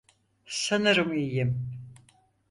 Sanırım 0.45 1.13
iyiyim. 1.13 1.69